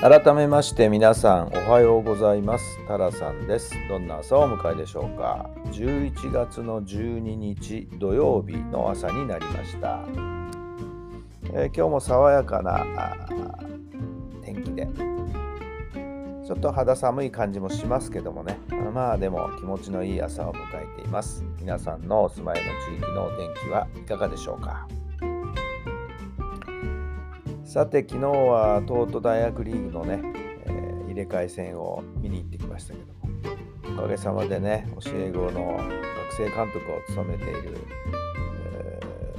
[0.00, 2.78] 改めまして皆さんおはようございます。
[2.86, 3.74] タラさんです。
[3.88, 5.48] どんな朝をお迎えでしょうか。
[5.72, 10.04] 11月の12日土曜日の朝になりました、
[11.44, 12.84] えー、今日も爽やかな
[14.44, 14.86] 天気で。
[16.46, 18.58] ちょっと肌寒い感じもしますけどもね。
[18.92, 21.42] まあでも気持ちのいい朝を迎えています。
[21.58, 24.86] 皆さんのお住まいの地域のお天気はいかがでしょうか。
[27.76, 30.22] さて、昨日は東都大学リーグのね、
[30.64, 35.92] えー、入れ替え戦を見に行ってきましたけども、おかげさまでね、教え子の学
[36.38, 37.76] 生監督を務めている、
[38.72, 39.34] え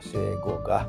[0.00, 0.88] ー、教え子が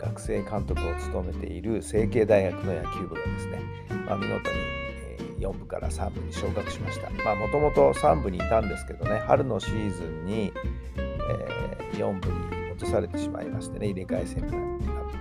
[0.00, 3.60] 学生監督を務めている成蹊大学の野球部がですね、
[4.06, 4.48] まあ、見事
[5.40, 7.10] に4部から3部に昇格しました。
[7.24, 10.52] まあもともと3部にいたんですけどね、春のシーズンに、
[10.96, 14.71] えー、4部に落とされてしまいましてね、入れ替え戦に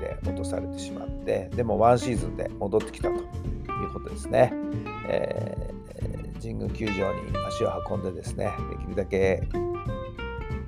[0.02, 3.24] なって落とされてしまって、でもワンシーズンで戻ってきたという
[3.94, 4.54] ことですね。
[5.08, 6.98] えー、神宮球場に
[7.48, 9.42] 足を運んでですね、できるだけ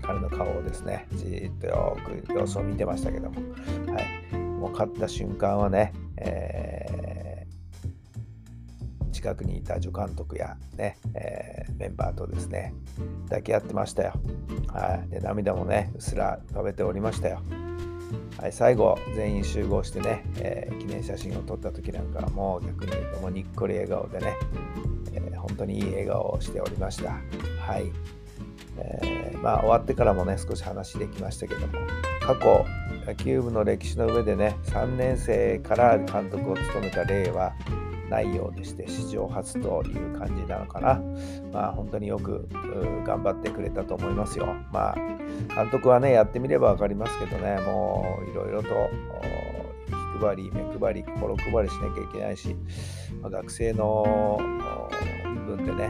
[0.01, 3.41] 彼の顔をですね、じっとよく様子を見てましたけども、
[3.93, 12.73] はい、もう勝った瞬間はね、えー、近くにいた助監督やね、えー、メンバーとですね、
[13.25, 14.13] 抱き合ってましたよ。
[14.67, 17.41] はい、で涙もね、うっすら浮かべておりましたよ。
[18.39, 24.37] はい、最後、全員集合してね、えー、記念写真を撮った時なんかはもう逆に言うともにっこり笑顔でね、
[25.13, 27.11] えー、本当にいい笑顔をしておりました。
[27.59, 27.91] はい。
[28.77, 31.73] えー、まあ終わってからもね、少し話できましたけども、
[32.21, 32.65] 過去、
[33.05, 37.53] 野球部の歴史の上でね、3年生から監督を務めた例は、
[38.13, 41.01] 内容でして史上初という感じなのかな。
[41.51, 42.47] まあ本当によく
[43.03, 44.45] 頑張ってくれたと思いますよ。
[44.71, 44.95] まあ
[45.55, 48.69] 監督はねやってみれば分かりますけどねもういろいろと
[50.19, 52.55] 気配り目配り心配りしなきゃいけないし、
[53.19, 54.39] まあ、学生の
[55.45, 55.89] 部分でね、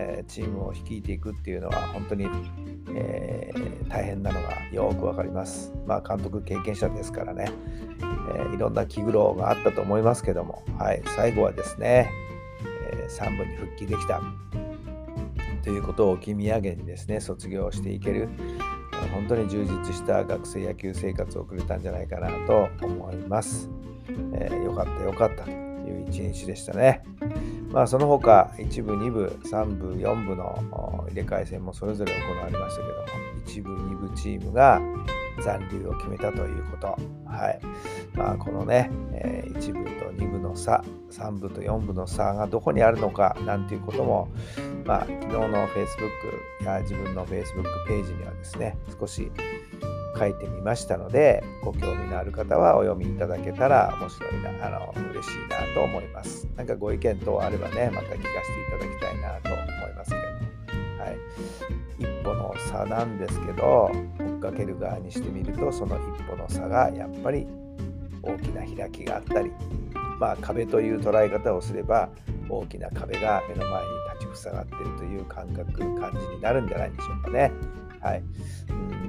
[0.00, 2.26] え、チームを率いていくっていうのは本当に、
[2.94, 5.72] えー、大変なのがよく分かります。
[5.86, 7.50] まあ監督経験者ですからね。
[8.00, 12.10] えー、いろんな気苦労があったと思いますけども、はい、最後はですね、
[12.92, 14.22] えー、3部に復帰できた
[15.62, 18.28] ということを置き土産にですね、卒業していける、
[19.12, 23.68] 本当に充実した学生野球生活を送れたんじゃないかなと思います。
[24.34, 27.02] えー、よかったよかったという一日でしたね。
[27.70, 33.06] まあその他1部、2部、3部、4部の入れ替え戦もそれぞれ行われましたけども、
[33.46, 34.80] 1部、2部チームが
[35.40, 36.98] 残留を決めたということ。
[37.26, 37.60] はい。
[38.14, 44.28] まあ、このね、えー、1部と2部の差、3部と4部の差がどこにあるのかなんていうことも、
[44.84, 49.30] まあ、昨日の Facebook や自分の Facebook ページにはですね、少し
[50.20, 56.46] 書いてみましたので、ご興味のある方はお読みいただけたら面白いな、あの、嬉しいなと思います。
[56.56, 60.22] なんかご意見等あればね、また聞かせていただきたいなと思いますけど。
[61.02, 61.18] はい。
[61.98, 67.46] 一歩の差なんですけど、追っかける側にしてみると、その一歩の差がやっぱり
[68.22, 69.50] 大きな開きがあったり、
[70.18, 72.10] まあ壁という捉え方をすれば、
[72.50, 77.52] 大きな壁が目の前に立ちふさがっているという感覚、感じになるんじゃないでしょうかね。
[78.00, 78.22] はい。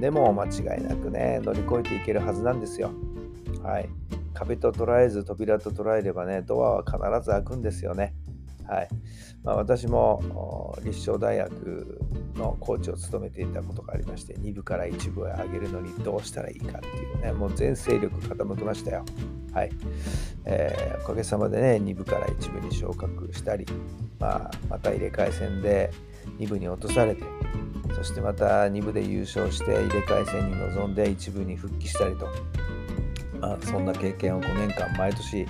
[0.00, 2.90] でも間違いなくね、乗り越えていけるはずなんですよ。
[3.62, 3.88] はい。
[4.34, 8.14] 壁と捉えず扉と捉えればね、ドアは必ず開くんですよね。
[8.66, 8.88] はい
[9.42, 12.00] まあ、私も立正大学
[12.36, 19.04] のコーチを務めていたことがありまして、2部から1部へ上げるのにどうしたらいいかっていうね、もう全勢力傾きましたよ。
[19.52, 19.70] はい
[20.46, 23.66] えー、おかげさまでね、2部から1部に昇格したり、
[24.18, 25.90] まあ、また入れ替え戦で
[26.38, 27.24] 2部に落とされて、
[28.02, 32.26] そしてまた2部で優勝して入れ替え戦に臨んで1部に復帰したりと、
[33.38, 35.46] まあ、そんな経験を5年間毎年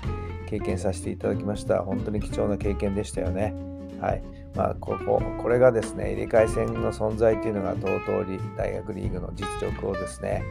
[0.46, 1.82] 経験させていただきました。
[1.82, 3.54] 本当に貴重な経験でしたよね。
[4.02, 4.22] はい。
[4.54, 10.42] まあ、ここ、これがですね、入れ替え戦の存在というのが TOTO 大学リーグの実力をですね、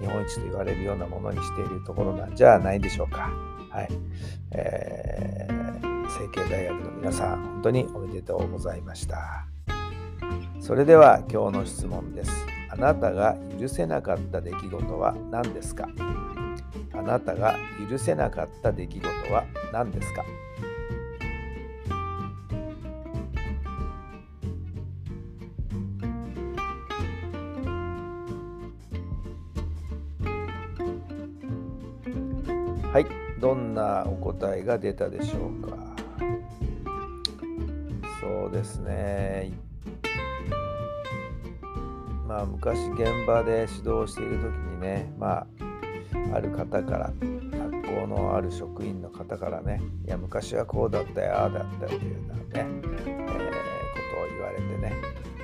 [0.00, 3.30] 日本一と言われるようなものにしているところなんじゃないでしょうか。
[3.68, 3.88] はい。
[4.52, 9.46] えー、成蹊大学の皆さん、本当におめでとうございました。
[10.60, 12.30] それでは今日の質問です。
[12.70, 15.88] あなたが許せなかった出来事は何ですか？
[16.92, 17.56] あなたが
[17.90, 20.24] 許せなかった出来事は何ですか？
[32.92, 33.06] はい
[33.40, 35.76] どんなお答えが出たでしょうか？
[38.20, 39.69] そうですね。
[42.42, 45.46] あ昔現場で指導している時にねまあ
[46.34, 54.94] ある方から学校のある職員の方からねいや昔はこうだったよああだったよというようなね、えー、ことを言われてね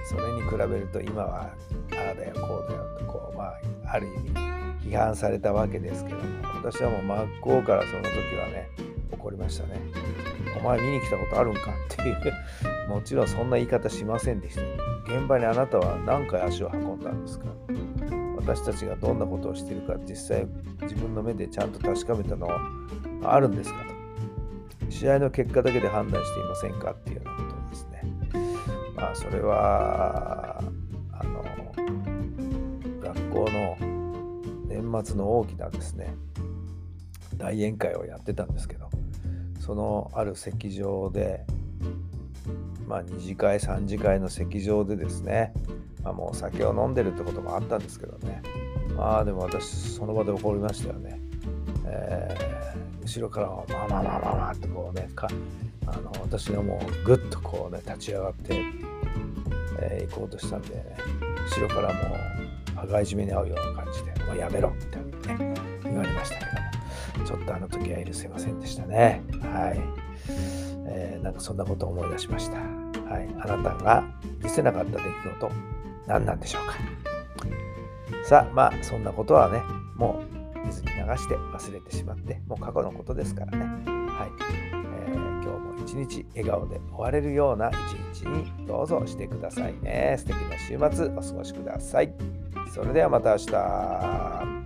[0.05, 1.51] それに比べると今はあ
[1.93, 3.61] あだよこうだよとこうまあ
[3.93, 4.31] ある意味
[4.91, 6.23] 批判されたわけですけども
[6.63, 8.71] 私はもう真っ向からその時はね
[9.13, 9.81] 怒りましたね。
[10.57, 11.61] お前見に来たことあるんか
[11.93, 14.96] っていうもちろんそんな言い方しませんでした。
[15.09, 17.47] 現場にあなたは何回足を運んだんですか？
[18.37, 20.47] 私たちがどんなことをしているか実際
[20.83, 22.61] 自分の目でちゃんと確かめたのは
[23.25, 23.85] あるんですか？
[23.85, 28.03] と試合の結果だけで判断していませんかっていうようなことですね。
[28.95, 30.63] まあそれは
[31.13, 31.45] あの
[33.01, 33.77] 学校の
[34.69, 36.15] 年末の大きなですね
[37.37, 38.91] 大宴会をやってたんですけど
[39.61, 41.45] そのある席上で
[42.87, 45.53] まあ2次会3次会の席上でですね
[46.07, 48.41] まあ、もう酒を飲んでるってこともあったんですけどね。
[48.97, 51.21] まあでも私その場で怒りましたよね。
[51.85, 55.29] えー、後ろからまあまあまあまあまあってこうねか
[55.85, 58.63] あの私がもうぐっとこうね立ち上がって、
[59.81, 60.97] えー、行こうとしたんでね
[61.51, 66.45] 後ろからもう羽交い締めに合うような感じで「もうやめろ」みたいなね言われましたけ
[67.17, 69.81] どもちょっとあの時は許せませんでしたねはい、
[70.89, 72.59] えー、なんかそんなことを思い出しました。
[72.59, 73.29] はい。
[73.41, 74.05] あなたが
[74.43, 75.03] 見せなかった出来
[75.41, 75.51] 事
[76.07, 76.75] 何なんでしょうか。
[78.25, 79.63] さあまあそんなことはね
[79.97, 80.23] も
[80.65, 83.65] う水に流して忘れてしまってもう過去のことですからね。
[83.87, 84.31] はい、
[85.09, 87.71] えー、今日も一日笑顔で終われるような
[88.13, 90.17] 一日にどうぞしてくださいね。
[90.19, 92.13] 素敵な週末お過ごしください。
[92.75, 94.66] それではまた明日。